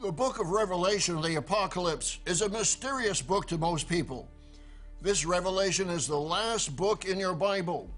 [0.00, 4.26] The book of Revelation, the Apocalypse, is a mysterious book to most people.
[5.02, 7.90] This revelation is the last book in your Bible,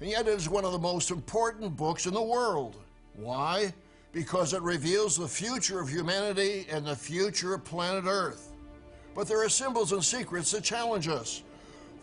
[0.00, 2.76] and yet it is one of the most important books in the world.
[3.16, 3.72] Why?
[4.12, 8.52] Because it reveals the future of humanity and the future of planet Earth.
[9.16, 11.42] But there are symbols and secrets that challenge us.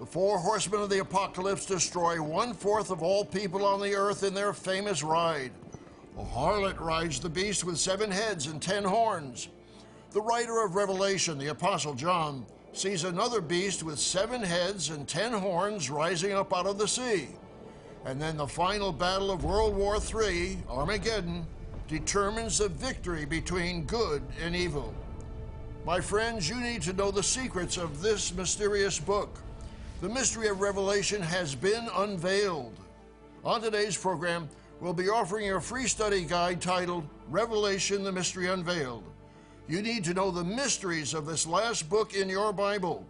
[0.01, 4.23] The four horsemen of the apocalypse destroy one fourth of all people on the earth
[4.23, 5.53] in their famous ride.
[6.17, 9.49] A harlot rides the beast with seven heads and ten horns.
[10.11, 15.33] The writer of Revelation, the Apostle John, sees another beast with seven heads and ten
[15.33, 17.29] horns rising up out of the sea.
[18.05, 21.45] And then the final battle of World War III, Armageddon,
[21.87, 24.93] determines the victory between good and evil.
[25.85, 29.39] My friends, you need to know the secrets of this mysterious book.
[30.01, 32.77] The mystery of Revelation has been unveiled.
[33.43, 39.03] On today's program, we'll be offering a free study guide titled Revelation the Mystery Unveiled.
[39.67, 43.05] You need to know the mysteries of this last book in your Bible.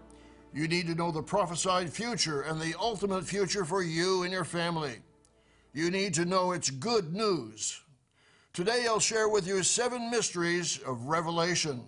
[0.53, 4.45] You need to know the prophesied future and the ultimate future for you and your
[4.45, 4.95] family.
[5.73, 7.81] You need to know its good news.
[8.53, 11.83] Today I'll share with you seven mysteries of Revelation.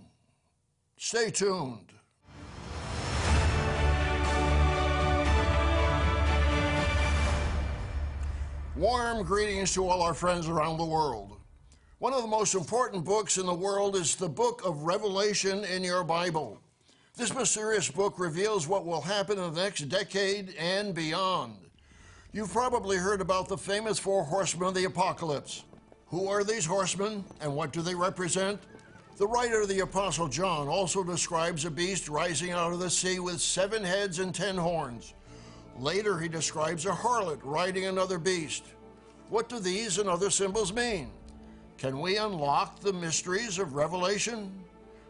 [0.98, 1.94] Stay tuned.
[8.78, 11.40] Warm greetings to all our friends around the world.
[11.98, 15.84] One of the most important books in the world is the book of Revelation in
[15.84, 16.62] your Bible.
[17.16, 21.56] This mysterious book reveals what will happen in the next decade and beyond.
[22.34, 25.64] You've probably heard about the famous four horsemen of the apocalypse.
[26.10, 28.62] Who are these horsemen and what do they represent?
[29.18, 33.18] The writer of the Apostle John also describes a beast rising out of the sea
[33.18, 35.16] with seven heads and ten horns.
[35.80, 38.64] Later, he describes a harlot riding another beast.
[39.30, 41.12] What do these and other symbols mean?
[41.78, 44.52] Can we unlock the mysteries of Revelation?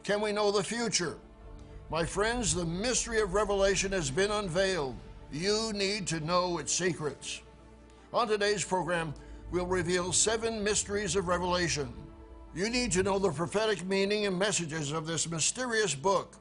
[0.03, 1.17] Can we know the future?
[1.89, 4.95] My friends, the mystery of Revelation has been unveiled.
[5.31, 7.41] You need to know its secrets.
[8.13, 9.13] On today's program,
[9.51, 11.93] we'll reveal seven mysteries of Revelation.
[12.53, 16.35] You need to know the prophetic meaning and messages of this mysterious book.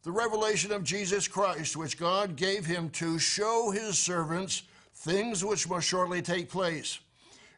[0.03, 5.69] The revelation of Jesus Christ, which God gave him to show his servants things which
[5.69, 6.99] must shortly take place.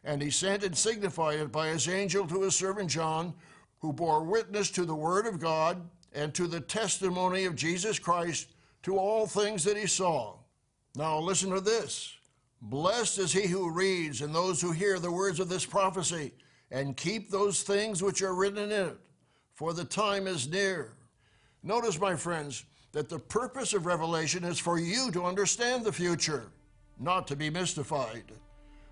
[0.03, 3.33] And he sent and signified it by his angel to his servant John,
[3.79, 5.81] who bore witness to the word of God
[6.13, 8.49] and to the testimony of Jesus Christ
[8.83, 10.35] to all things that he saw.
[10.95, 12.15] Now listen to this.
[12.61, 16.33] Blessed is he who reads and those who hear the words of this prophecy
[16.71, 18.97] and keep those things which are written in it,
[19.53, 20.93] for the time is near.
[21.63, 26.51] Notice, my friends, that the purpose of Revelation is for you to understand the future,
[26.99, 28.23] not to be mystified.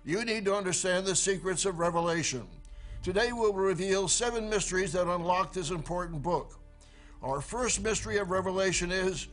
[0.04, 2.46] You need to understand the secrets of Revelation.
[3.02, 6.58] Today we'll reveal seven mysteries that unlock this important book.
[7.22, 9.28] Our first mystery of Revelation is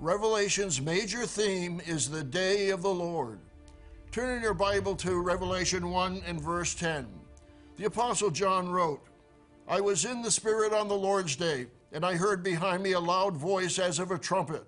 [0.00, 3.38] Revelation's major theme is the day of the Lord.
[4.12, 7.06] Turn in your Bible to Revelation 1 and verse 10.
[7.76, 9.02] The Apostle John wrote,
[9.68, 13.00] I was in the Spirit on the Lord's day, and I heard behind me a
[13.00, 14.64] loud voice as of a trumpet.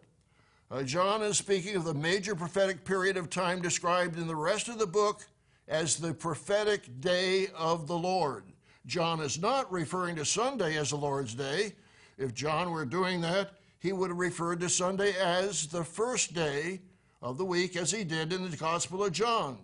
[0.71, 4.69] Uh, John is speaking of the major prophetic period of time described in the rest
[4.69, 5.27] of the book
[5.69, 8.45] as the prophetic day of the Lord.
[8.87, 11.73] John is not referring to Sunday as the Lord's day.
[12.19, 16.81] If John were doing that, he would have referred to Sunday as the first day
[17.23, 19.59] of the week, as he did in the Gospel of John.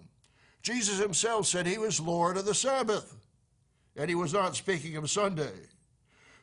[0.62, 3.16] Jesus himself said he was Lord of the Sabbath,
[3.96, 5.52] and he was not speaking of Sunday.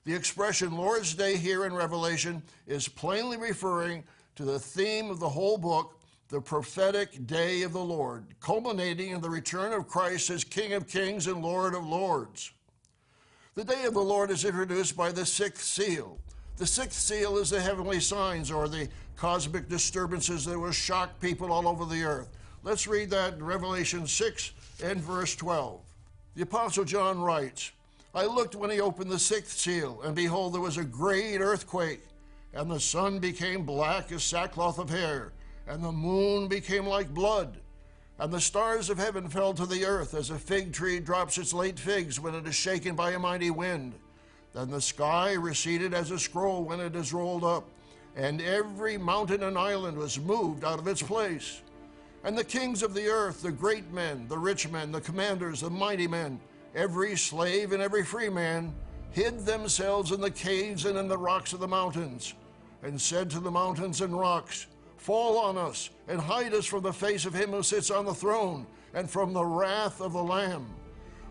[0.05, 4.03] The expression Lord's Day here in Revelation is plainly referring
[4.35, 5.96] to the theme of the whole book,
[6.29, 10.87] the prophetic day of the Lord, culminating in the return of Christ as King of
[10.87, 12.51] Kings and Lord of Lords.
[13.55, 16.19] The day of the Lord is introduced by the sixth seal.
[16.57, 21.51] The sixth seal is the heavenly signs or the cosmic disturbances that will shock people
[21.51, 22.29] all over the earth.
[22.61, 24.51] Let's read that in Revelation 6
[24.83, 25.79] and verse 12.
[26.35, 27.71] The Apostle John writes,
[28.13, 32.01] I looked when he opened the sixth seal, and behold, there was a great earthquake,
[32.53, 35.33] and the sun became black as sackcloth of hair,
[35.67, 37.57] and the moon became like blood,
[38.19, 41.53] and the stars of heaven fell to the earth, as a fig tree drops its
[41.53, 43.93] late figs when it is shaken by a mighty wind.
[44.53, 47.67] Then the sky receded as a scroll when it is rolled up,
[48.15, 51.61] and every mountain and island was moved out of its place.
[52.23, 55.69] And the kings of the earth, the great men, the rich men, the commanders, the
[55.69, 56.39] mighty men,
[56.73, 58.73] every slave and every free man,
[59.11, 62.33] hid themselves in the caves and in the rocks of the mountains,
[62.81, 64.65] and said to the mountains and rocks,
[64.97, 68.13] Fall on us, and hide us from the face of him who sits on the
[68.13, 70.67] throne, and from the wrath of the Lamb.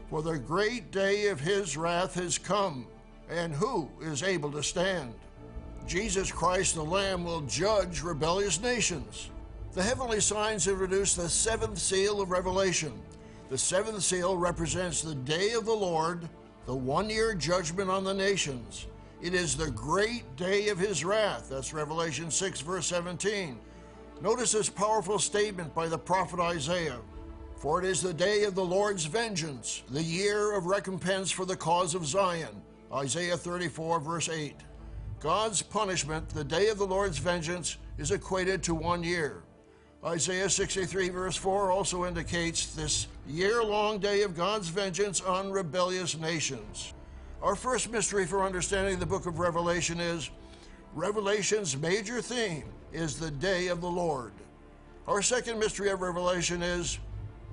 [0.08, 2.86] For the great day of his wrath has come,
[3.28, 5.12] and who is able to stand?
[5.86, 9.30] Jesus Christ the Lamb will judge rebellious nations.
[9.72, 12.92] The heavenly signs introduce the seventh seal of Revelation.
[13.50, 16.28] The seventh seal represents the day of the Lord,
[16.66, 18.86] the one year judgment on the nations.
[19.22, 21.48] It is the great day of his wrath.
[21.48, 23.58] That's Revelation 6, verse 17.
[24.20, 26.98] Notice this powerful statement by the prophet Isaiah.
[27.56, 31.56] For it is the day of the Lord's vengeance, the year of recompense for the
[31.56, 32.62] cause of Zion.
[32.92, 34.54] Isaiah 34, verse 8.
[35.18, 39.42] God's punishment, the day of the Lord's vengeance, is equated to one year.
[40.04, 46.16] Isaiah 63, verse 4 also indicates this year long day of God's vengeance on rebellious
[46.18, 46.92] nations.
[47.42, 50.30] Our first mystery for understanding the book of Revelation is
[50.94, 54.32] Revelation's major theme is the day of the Lord.
[55.06, 56.98] Our second mystery of Revelation is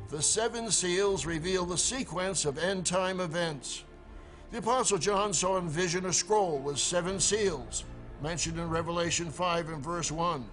[0.09, 3.83] the seven seals reveal the sequence of end time events.
[4.51, 7.83] The Apostle John saw in vision a scroll with seven seals,
[8.21, 10.45] mentioned in Revelation 5 and verse 1.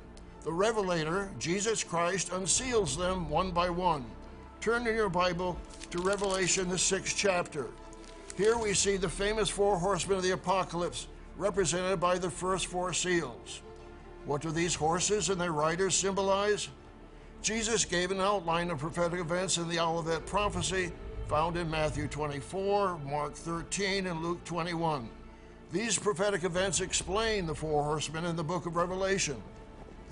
[0.43, 4.05] The Revelator, Jesus Christ, unseals them one by one.
[4.61, 5.57] Turn in your Bible
[5.91, 7.69] to Revelation, the sixth chapter.
[8.41, 12.95] Here we see the famous four horsemen of the apocalypse, represented by the first four
[12.95, 13.61] seals.
[14.25, 16.71] What do these horses and their riders symbolize?
[17.43, 20.91] Jesus gave an outline of prophetic events in the Olivet prophecy
[21.29, 25.11] found in Matthew 24, Mark 13, and Luke 21.
[25.71, 29.37] These prophetic events explain the four horsemen in the book of Revelation.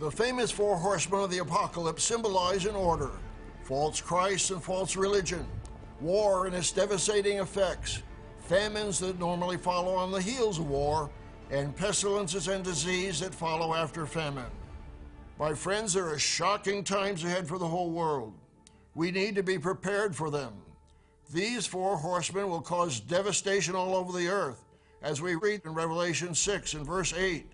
[0.00, 3.12] The famous four horsemen of the apocalypse symbolize an order
[3.62, 5.46] false Christ and false religion,
[6.02, 8.02] war and its devastating effects,
[8.48, 11.10] famines that normally follow on the heels of war,
[11.50, 14.50] and pestilences and disease that follow after famine.
[15.38, 18.32] My friends, there are shocking times ahead for the whole world.
[18.94, 20.52] We need to be prepared for them.
[21.32, 24.64] These four horsemen will cause devastation all over the earth,
[25.02, 27.46] as we read in Revelation 6 and verse 8.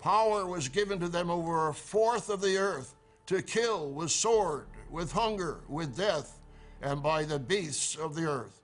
[0.00, 2.94] Power was given to them over a fourth of the earth
[3.26, 6.38] to kill with sword, with hunger, with death,
[6.80, 8.62] and by the beasts of the earth.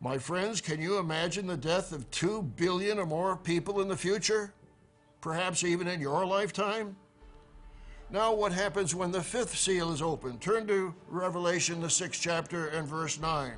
[0.00, 3.96] My friends, can you imagine the death of two billion or more people in the
[3.96, 4.52] future?
[5.22, 6.96] Perhaps even in your lifetime?
[8.10, 10.40] Now, what happens when the fifth seal is opened?
[10.40, 13.52] Turn to Revelation, the sixth chapter, and verse 9.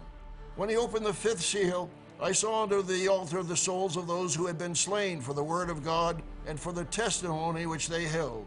[0.57, 1.91] When he opened the fifth seal,
[2.21, 5.45] I saw under the altar the souls of those who had been slain for the
[5.45, 8.47] word of God and for the testimony which they held.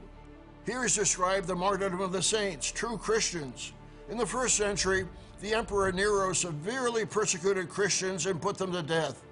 [0.66, 3.74] Here is described the martyrdom of the saints, true Christians.
[4.10, 5.06] In the first century,
[5.42, 9.24] the Emperor Nero severely persecuted Christians and put them to death.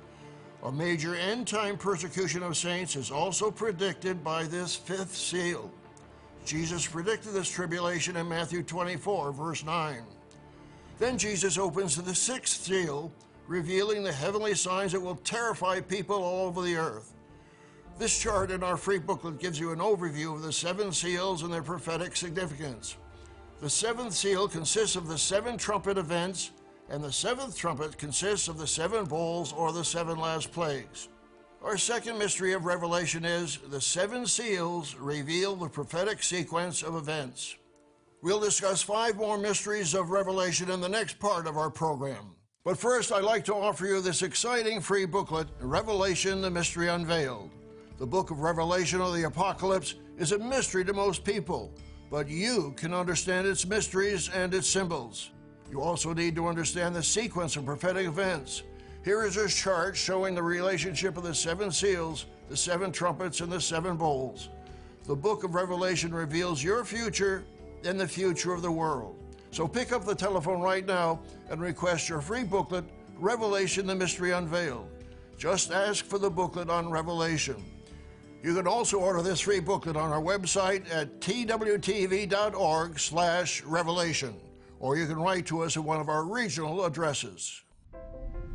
[0.64, 5.72] A major end time persecution of saints is also predicted by this fifth seal.
[6.46, 10.02] Jesus predicted this tribulation in Matthew 24, verse 9.
[10.98, 13.12] Then Jesus opens the sixth seal,
[13.48, 17.14] revealing the heavenly signs that will terrify people all over the earth.
[18.00, 21.54] This chart in our free booklet gives you an overview of the seven seals and
[21.54, 22.98] their prophetic significance.
[23.62, 26.52] The seventh seal consists of the seven trumpet events,
[26.90, 31.10] and the seventh trumpet consists of the seven bowls or the seven last plagues.
[31.62, 37.58] Our second mystery of Revelation is the seven seals reveal the prophetic sequence of events.
[38.22, 42.36] We'll discuss five more mysteries of Revelation in the next part of our program.
[42.64, 47.50] But first, I'd like to offer you this exciting free booklet, Revelation the Mystery Unveiled.
[47.98, 51.74] The book of Revelation or the Apocalypse is a mystery to most people,
[52.10, 55.32] but you can understand its mysteries and its symbols.
[55.70, 58.64] You also need to understand the sequence of prophetic events.
[59.06, 63.52] Here is a chart showing the relationship of the seven seals, the seven trumpets, and
[63.52, 64.50] the seven bowls.
[65.06, 67.44] The book of Revelation reveals your future
[67.86, 69.16] and the future of the world.
[69.52, 72.86] So pick up the telephone right now and request your free booklet,
[73.18, 74.88] Revelation the Mystery Unveiled.
[75.38, 77.64] Just ask for the booklet on Revelation.
[78.42, 84.36] You can also order this free booklet on our website at twtv.org slash revelation
[84.80, 87.62] or you can write to us at one of our regional addresses.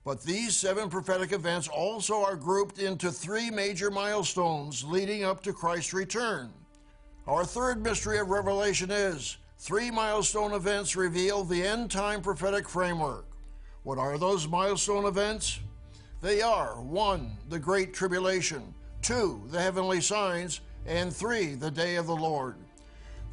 [0.06, 5.52] But these seven prophetic events also are grouped into three major milestones leading up to
[5.52, 6.54] Christ's return.
[7.26, 13.26] Our third mystery of Revelation is three milestone events reveal the end time prophetic framework.
[13.82, 15.60] What are those milestone events?
[16.22, 17.38] They are 1.
[17.50, 19.46] The Great Tribulation, 2.
[19.48, 21.56] The heavenly signs, and 3.
[21.56, 22.58] The day of the Lord.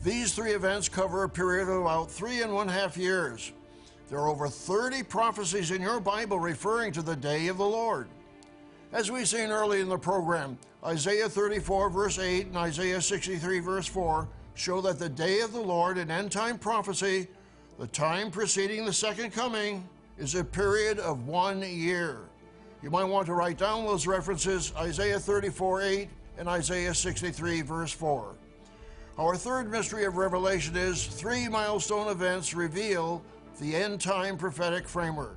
[0.03, 3.53] These three events cover a period of about three and one half years.
[4.13, 8.09] There are over 30 prophecies in your Bible referring to the day of the Lord.
[8.93, 13.87] As we've seen early in the program, Isaiah 34, verse 8, and Isaiah 63, verse
[13.87, 17.27] 4 show that the day of the Lord in end time prophecy,
[17.79, 19.89] the time preceding the second coming,
[20.19, 22.19] is a period of one year.
[22.83, 27.93] You might want to write down those references Isaiah 34, 8, and Isaiah 63, verse
[27.93, 28.35] 4.
[29.19, 33.23] Our third mystery of Revelation is three milestone events reveal
[33.63, 35.37] the end time prophetic framework.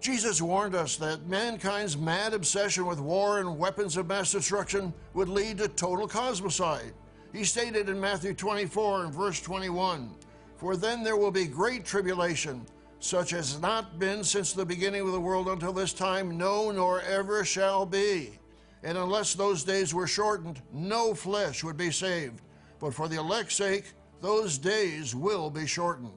[0.00, 5.28] Jesus warned us that mankind's mad obsession with war and weapons of mass destruction would
[5.28, 6.92] lead to total cosmocide.
[7.32, 10.10] He stated in Matthew 24 and verse 21
[10.56, 12.66] For then there will be great tribulation,
[12.98, 16.72] such as has not been since the beginning of the world until this time, no,
[16.72, 18.40] nor ever shall be.
[18.82, 22.40] And unless those days were shortened, no flesh would be saved.
[22.80, 26.10] But for the elect's sake, those days will be shortened.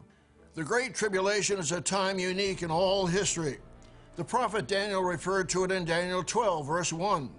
[0.56, 3.60] The Great Tribulation is a time unique in all history.
[4.16, 7.30] The prophet Daniel referred to it in Daniel 12, verse 1.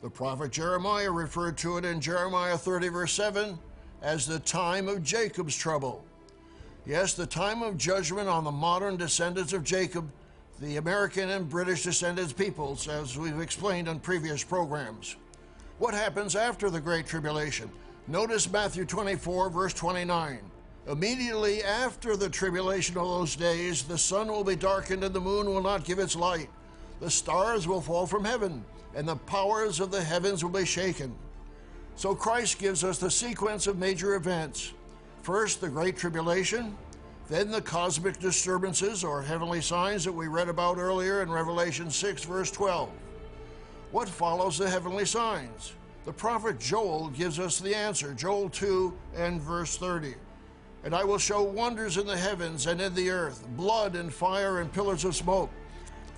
[0.00, 3.58] The prophet Jeremiah referred to it in Jeremiah 30, verse 7,
[4.00, 6.04] as the time of Jacob's trouble.
[6.86, 10.08] Yes, the time of judgment on the modern descendants of Jacob,
[10.60, 15.16] the American and British descendants peoples, as we've explained on previous programs.
[15.78, 17.70] What happens after the Great Tribulation?
[18.06, 20.38] Notice Matthew 24, verse 29.
[20.88, 25.46] Immediately after the tribulation of those days, the sun will be darkened and the moon
[25.46, 26.48] will not give its light.
[27.00, 31.14] The stars will fall from heaven, and the powers of the heavens will be shaken.
[31.94, 34.72] So Christ gives us the sequence of major events.
[35.22, 36.76] First, the Great Tribulation,
[37.28, 42.24] then the cosmic disturbances or heavenly signs that we read about earlier in Revelation 6,
[42.24, 42.90] verse 12.
[43.92, 45.74] What follows the heavenly signs?
[46.04, 50.14] The prophet Joel gives us the answer, Joel 2 and verse 30.
[50.84, 54.60] And I will show wonders in the heavens and in the earth, blood and fire
[54.60, 55.50] and pillars of smoke.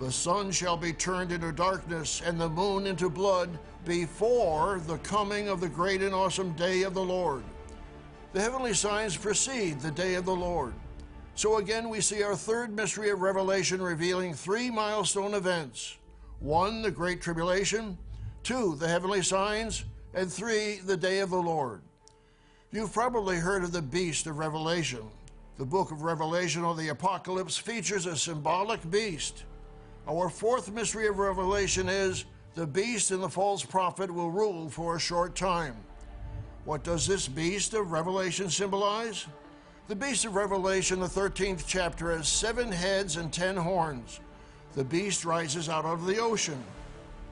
[0.00, 5.48] The sun shall be turned into darkness and the moon into blood before the coming
[5.48, 7.44] of the great and awesome day of the Lord.
[8.32, 10.74] The heavenly signs precede the day of the Lord.
[11.36, 15.98] So again, we see our third mystery of Revelation revealing three milestone events
[16.40, 17.96] one, the Great Tribulation,
[18.42, 21.80] two, the heavenly signs, and three, the day of the Lord.
[22.74, 25.02] You've probably heard of the beast of Revelation.
[25.58, 29.44] The book of Revelation or the Apocalypse features a symbolic beast.
[30.08, 32.24] Our fourth mystery of Revelation is
[32.56, 35.76] the beast and the false prophet will rule for a short time.
[36.64, 39.24] What does this beast of Revelation symbolize?
[39.86, 44.18] The beast of Revelation, the 13th chapter, has seven heads and ten horns.
[44.72, 46.60] The beast rises out of the ocean.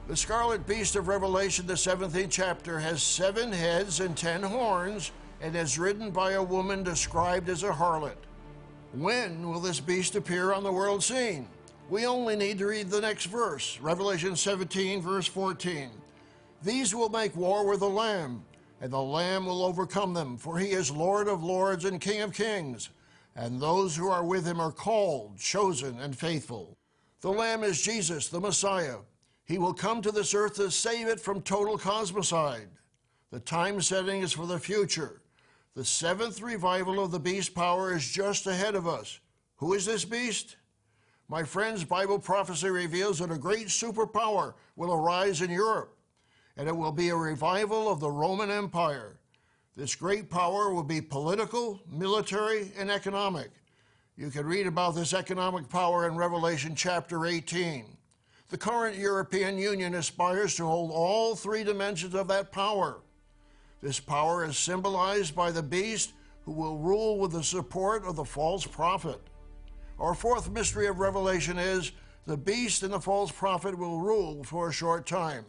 [0.07, 5.11] The scarlet beast of Revelation, the 17th chapter, has seven heads and ten horns
[5.43, 8.15] and is ridden by a woman described as a harlot.
[8.93, 11.49] When will this beast appear on the world scene?
[11.89, 15.89] We only need to read the next verse, Revelation 17, verse 14.
[16.63, 18.45] These will make war with the Lamb,
[18.79, 22.33] and the Lamb will overcome them, for he is Lord of lords and King of
[22.33, 22.89] kings,
[23.35, 26.77] and those who are with him are called, chosen, and faithful.
[27.19, 28.99] The Lamb is Jesus, the Messiah.
[29.43, 32.69] He will come to this earth to save it from total cosmocide.
[33.29, 35.19] The time setting is for the future.
[35.75, 39.19] The seventh revival of the beast power is just ahead of us.
[39.55, 40.57] Who is this beast?
[41.27, 45.97] My friends, Bible prophecy reveals that a great superpower will arise in Europe,
[46.57, 49.17] and it will be a revival of the Roman Empire.
[49.75, 53.49] This great power will be political, military, and economic.
[54.15, 57.97] You can read about this economic power in Revelation chapter 18.
[58.49, 63.01] The current European Union aspires to hold all three dimensions of that power.
[63.83, 66.13] This power is symbolized by the beast
[66.45, 69.19] who will rule with the support of the false prophet.
[69.99, 71.91] Our fourth mystery of Revelation is
[72.25, 75.43] the beast and the false prophet will rule for a short time.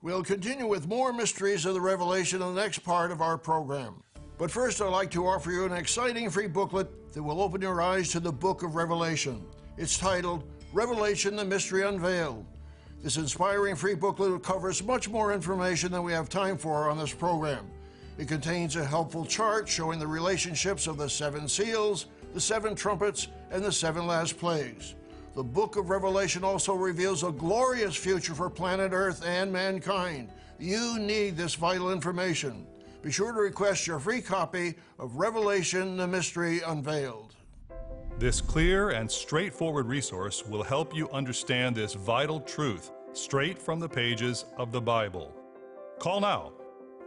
[0.00, 4.02] We'll continue with more mysteries of the Revelation in the next part of our program.
[4.38, 7.82] But first, I'd like to offer you an exciting free booklet that will open your
[7.82, 9.44] eyes to the book of Revelation.
[9.76, 12.46] It's titled Revelation the Mystery Unveiled.
[13.02, 17.14] This inspiring free booklet covers much more information than we have time for on this
[17.14, 17.64] program.
[18.18, 23.28] It contains a helpful chart showing the relationships of the seven seals, the seven trumpets,
[23.52, 24.96] and the seven last plagues.
[25.36, 30.30] The book of Revelation also reveals a glorious future for planet Earth and mankind.
[30.58, 32.66] You need this vital information.
[33.02, 37.36] Be sure to request your free copy of Revelation the Mystery Unveiled.
[38.18, 43.88] This clear and straightforward resource will help you understand this vital truth straight from the
[43.88, 45.32] pages of the Bible.
[46.00, 46.52] Call now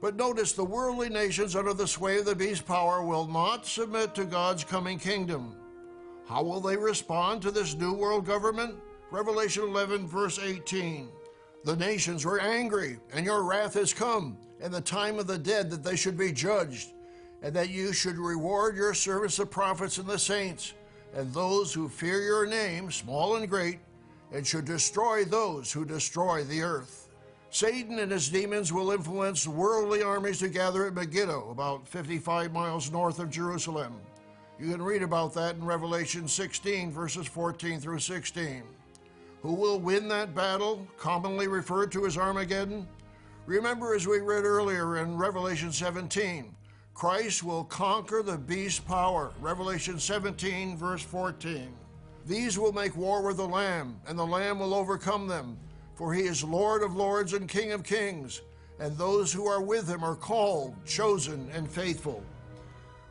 [0.00, 4.14] But notice the worldly nations under the sway of the beast power will not submit
[4.14, 5.56] to God's coming kingdom.
[6.26, 8.76] How will they respond to this new world government?
[9.10, 11.08] Revelation 11, verse 18.
[11.62, 15.70] The nations were angry, and your wrath has come, and the time of the dead
[15.70, 16.92] that they should be judged,
[17.42, 20.72] and that you should reward your servants, the prophets and the saints,
[21.14, 23.78] and those who fear your name, small and great,
[24.32, 27.08] and should destroy those who destroy the earth.
[27.50, 32.90] Satan and his demons will influence worldly armies to gather at Megiddo, about 55 miles
[32.90, 33.94] north of Jerusalem.
[34.58, 38.62] You can read about that in Revelation 16, verses 14 through 16.
[39.42, 42.86] Who will win that battle, commonly referred to as Armageddon?
[43.46, 46.54] Remember, as we read earlier in Revelation 17,
[46.92, 49.32] Christ will conquer the beast's power.
[49.40, 51.72] Revelation 17, verse 14.
[52.26, 55.56] These will make war with the Lamb, and the Lamb will overcome them,
[55.94, 58.42] for he is Lord of lords and King of kings,
[58.78, 62.22] and those who are with him are called, chosen, and faithful.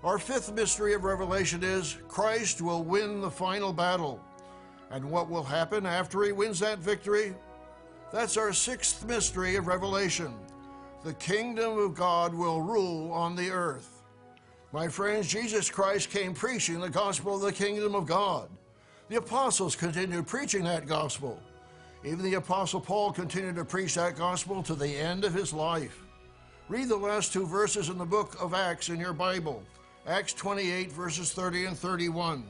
[0.04, 4.24] Our fifth mystery of Revelation is Christ will win the final battle.
[4.92, 7.36] And what will happen after he wins that victory?
[8.12, 10.34] That's our sixth mystery of Revelation.
[11.04, 14.02] The kingdom of God will rule on the earth.
[14.72, 18.50] My friends, Jesus Christ came preaching the gospel of the kingdom of God.
[19.10, 21.40] The apostles continued preaching that gospel.
[22.04, 26.00] Even the apostle Paul continued to preach that gospel to the end of his life.
[26.68, 29.64] Read the last two verses in the book of Acts in your Bible
[30.08, 32.44] Acts 28, verses 30 and 31.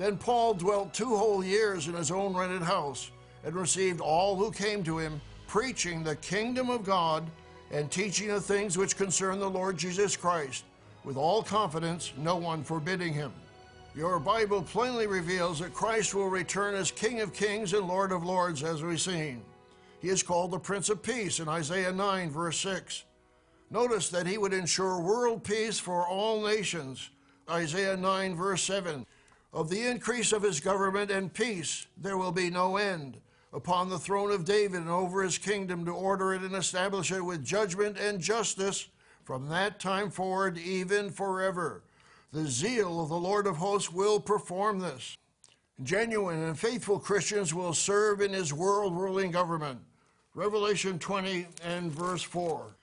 [0.00, 3.10] Then Paul dwelt two whole years in his own rented house
[3.44, 7.30] and received all who came to him, preaching the kingdom of God
[7.70, 10.64] and teaching the things which concern the Lord Jesus Christ,
[11.04, 13.30] with all confidence, no one forbidding him.
[13.94, 18.24] Your Bible plainly reveals that Christ will return as King of kings and Lord of
[18.24, 19.42] lords, as we've seen.
[20.00, 23.04] He is called the Prince of Peace in Isaiah 9, verse 6.
[23.70, 27.10] Notice that he would ensure world peace for all nations,
[27.50, 29.04] Isaiah 9, verse 7.
[29.52, 33.20] Of the increase of his government and peace there will be no end
[33.52, 37.20] upon the throne of David and over his kingdom to order it and establish it
[37.20, 38.86] with judgment and justice
[39.24, 41.82] from that time forward, even forever.
[42.32, 45.16] The zeal of the Lord of hosts will perform this.
[45.82, 49.80] Genuine and faithful Christians will serve in his world ruling government.
[50.34, 52.76] Revelation 20 and verse 4.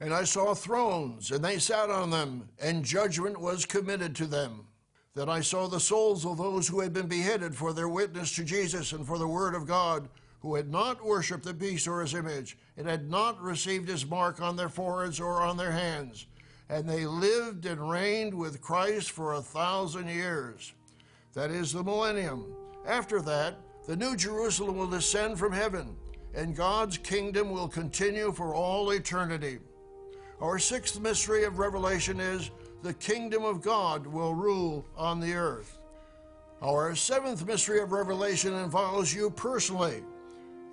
[0.00, 4.66] And I saw thrones, and they sat on them, and judgment was committed to them.
[5.14, 8.44] Then I saw the souls of those who had been beheaded for their witness to
[8.44, 10.08] Jesus and for the word of God,
[10.40, 14.40] who had not worshipped the beast or his image, and had not received his mark
[14.40, 16.26] on their foreheads or on their hands.
[16.68, 20.72] And they lived and reigned with Christ for a thousand years.
[21.34, 22.46] That is the millennium.
[22.86, 25.96] After that, The New Jerusalem will descend from heaven,
[26.34, 29.58] and God's kingdom will continue for all eternity.
[30.40, 32.50] Our sixth mystery of Revelation is
[32.82, 35.78] the kingdom of God will rule on the earth.
[36.60, 40.02] Our seventh mystery of Revelation involves you personally,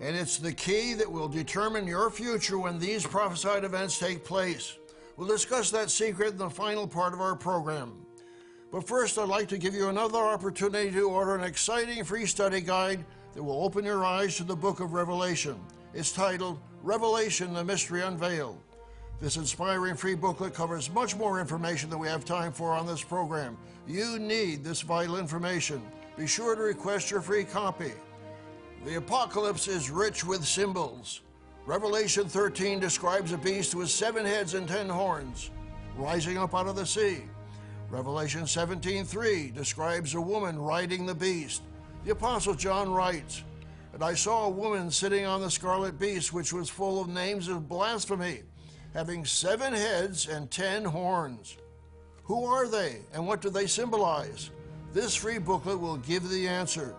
[0.01, 4.77] and it's the key that will determine your future when these prophesied events take place.
[5.17, 7.93] We'll discuss that secret in the final part of our program.
[8.71, 12.61] But first, I'd like to give you another opportunity to order an exciting free study
[12.61, 15.59] guide that will open your eyes to the book of Revelation.
[15.93, 18.59] It's titled Revelation the Mystery Unveiled.
[19.21, 23.03] This inspiring free booklet covers much more information than we have time for on this
[23.03, 23.57] program.
[23.85, 25.81] You need this vital information.
[26.17, 27.91] Be sure to request your free copy.
[28.85, 31.21] The apocalypse is rich with symbols.
[31.65, 35.51] Revelation 13 describes a beast with seven heads and ten horns
[35.97, 37.23] rising up out of the sea.
[37.89, 41.63] Revelation 17:3 describes a woman riding the beast.
[42.05, 43.43] The apostle John writes,
[43.93, 47.49] "And I saw a woman sitting on the scarlet beast which was full of names
[47.49, 48.43] of blasphemy,
[48.93, 51.57] having seven heads and ten horns."
[52.23, 54.51] Who are they and what do they symbolize?
[54.93, 56.95] This free booklet will give the answer.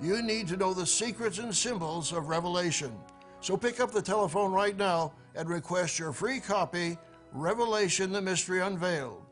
[0.00, 2.92] You need to know the secrets and symbols of Revelation.
[3.40, 6.98] So pick up the telephone right now and request your free copy,
[7.32, 9.22] Revelation the Mystery Unveiled.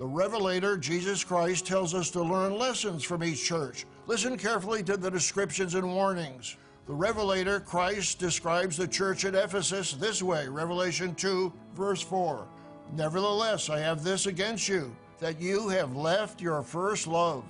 [0.00, 3.84] The Revelator, Jesus Christ, tells us to learn lessons from each church.
[4.06, 6.56] Listen carefully to the descriptions and warnings.
[6.86, 12.48] The Revelator, Christ, describes the church at Ephesus this way Revelation 2, verse 4.
[12.96, 17.44] Nevertheless, I have this against you, that you have left your first love.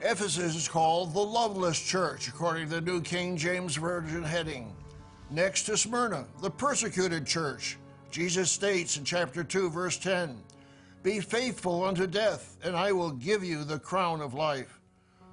[0.00, 4.74] Ephesus is called the loveless church, according to the New King James Version heading.
[5.28, 7.76] Next to Smyrna, the persecuted church.
[8.10, 10.42] Jesus states in chapter 2, verse 10
[11.02, 14.78] Be faithful unto death, and I will give you the crown of life.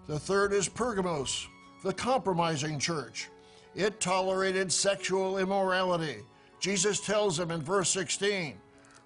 [0.08, 1.48] The third is Pergamos,
[1.84, 3.30] the compromising church.
[3.76, 6.24] It tolerated sexual immorality.
[6.60, 8.56] Jesus tells them in verse 16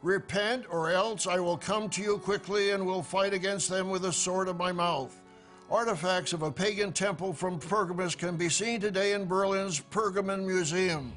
[0.02, 4.04] Repent, or else I will come to you quickly and will fight against them with
[4.04, 5.22] the sword of my mouth.
[5.70, 11.14] Artifacts of a pagan temple from Pergamus can be seen today in Berlin's Pergamon Museum.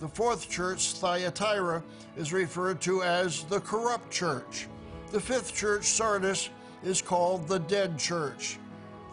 [0.00, 1.82] The fourth church, Thyatira,
[2.16, 4.66] is referred to as the corrupt church.
[5.10, 6.50] The fifth church, Sardis,
[6.84, 8.58] is called the dead church.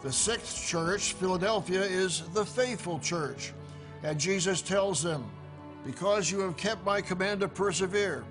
[0.02, 3.54] The sixth church, Philadelphia, is the faithful church.
[4.02, 5.24] And Jesus tells them,
[5.86, 8.24] Because you have kept my command to persevere,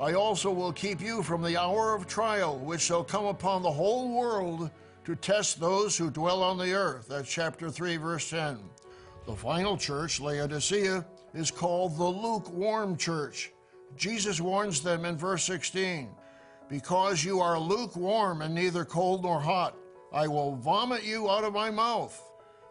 [0.00, 3.70] I also will keep you from the hour of trial, which shall come upon the
[3.70, 4.70] whole world
[5.04, 7.06] to test those who dwell on the earth.
[7.06, 8.58] That's chapter 3, verse 10.
[9.26, 11.04] The final church, Laodicea,
[11.34, 13.52] is called the lukewarm church.
[13.94, 16.08] Jesus warns them in verse 16
[16.70, 19.76] Because you are lukewarm and neither cold nor hot,
[20.12, 22.22] I will vomit you out of my mouth.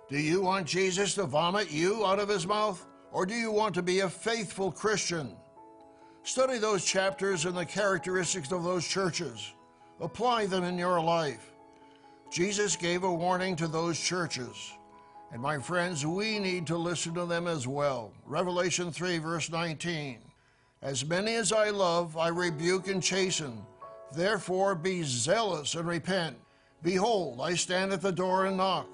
[0.10, 2.86] Do you want Jesus to vomit you out of his mouth?
[3.12, 5.36] Or do you want to be a faithful Christian?
[6.24, 9.54] Study those chapters and the characteristics of those churches.
[10.00, 11.52] Apply them in your life.
[12.32, 14.74] Jesus gave a warning to those churches.
[15.32, 18.14] And my friends, we need to listen to them as well.
[18.26, 20.20] Revelation 3, verse 19.
[20.82, 23.62] As many as I love, I rebuke and chasten.
[24.14, 26.38] Therefore be zealous and repent.
[26.82, 28.88] Behold, I stand at the door and knock.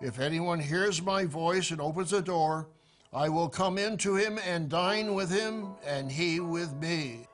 [0.00, 2.68] If anyone hears my voice and opens the door,
[3.12, 7.26] I will come in to him and dine with him, and he with me.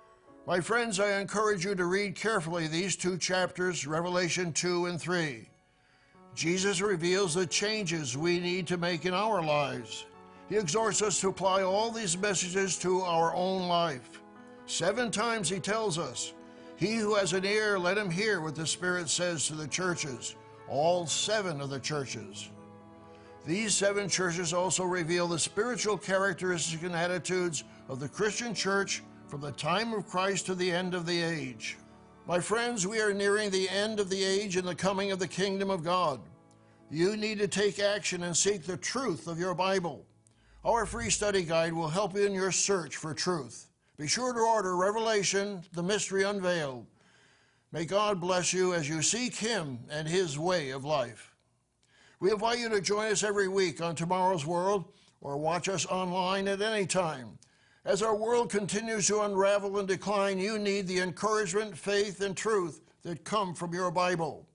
[0.47, 5.49] My friends, I encourage you to read carefully these two chapters, Revelation 2 and 3.
[6.35, 10.07] Jesus reveals the changes we need to make in our lives.
[10.49, 14.23] He exhorts us to apply all these messages to our own life.
[14.67, 16.33] Seven times he tells us,
[16.77, 20.35] He who has an ear, let him hear what the Spirit says to the churches,
[20.69, 22.51] all seven of the churches.
[23.47, 29.41] These seven churches also reveal the spiritual characteristics and attitudes of the Christian church from
[29.41, 31.79] the time of Christ to the end of the age.
[32.27, 35.29] My friends, we are nearing the end of the age and the coming of the
[35.29, 36.21] kingdom of God.
[36.91, 40.05] You need to take action and seek the truth of your Bible.
[40.65, 43.69] Our free study guide will help you in your search for truth.
[43.97, 46.87] Be sure to order Revelation, the Mystery Unveiled.
[47.73, 51.35] May God bless you as you seek Him and His way of life.
[52.21, 54.85] We invite you to join us every week on Tomorrow's World
[55.23, 57.39] or watch us online at any time.
[57.87, 62.83] As our world continues to unravel and decline, you need the encouragement, faith, and truth
[63.03, 64.47] that come from your Bible.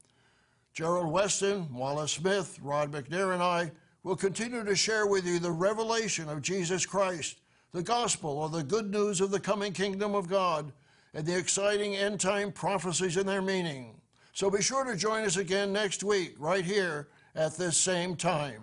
[0.73, 3.71] Gerald Weston, Wallace Smith, Rod McNair, and I
[4.03, 7.40] will continue to share with you the revelation of Jesus Christ,
[7.71, 10.71] the gospel or the good news of the coming kingdom of God,
[11.13, 13.99] and the exciting end time prophecies and their meaning.
[14.33, 18.61] So be sure to join us again next week, right here at this same time.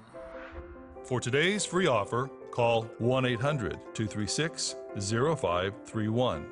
[1.05, 6.47] For today's free offer, call 1 800 236 0531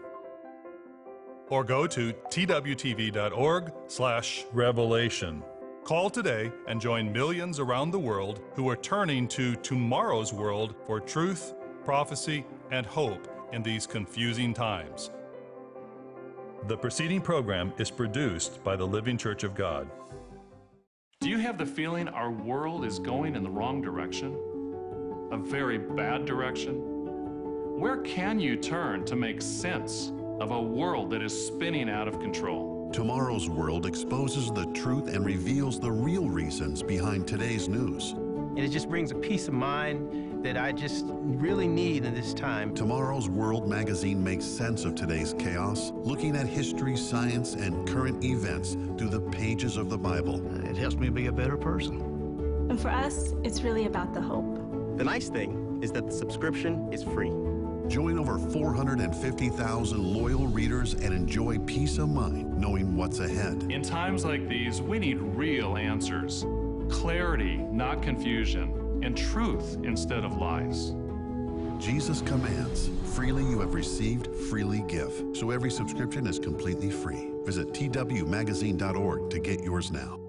[1.49, 5.43] or go to twtv.org slash revelation.
[5.85, 10.99] Call today and join millions around the world who are turning to tomorrow's world for
[10.99, 11.55] truth,
[11.87, 15.13] prophecy, and hope in these confusing times.
[16.67, 19.89] The preceding program is produced by the Living Church of God.
[21.21, 24.35] Do you have the feeling our world is going in the wrong direction?
[25.31, 26.75] A very bad direction?
[27.79, 32.19] Where can you turn to make sense of a world that is spinning out of
[32.19, 32.91] control?
[32.93, 38.11] Tomorrow's World exposes the truth and reveals the real reasons behind today's news.
[38.11, 42.33] And it just brings a peace of mind that I just really need in this
[42.33, 42.73] time.
[42.73, 48.75] Tomorrow's World magazine makes sense of today's chaos, looking at history, science, and current events
[48.97, 50.41] through the pages of the Bible.
[50.65, 52.01] It helps me be a better person.
[52.71, 54.55] And for us, it's really about the hope.
[54.97, 57.33] The nice thing is that the subscription is free.
[57.89, 63.67] Join over 450,000 loyal readers and enjoy peace of mind knowing what's ahead.
[63.69, 66.47] In times like these, we need real answers
[66.89, 70.95] clarity, not confusion, and truth instead of lies.
[71.79, 75.13] Jesus commands, freely you have received, freely give.
[75.33, 77.31] So every subscription is completely free.
[77.45, 80.26] Visit twmagazine.org to get yours now.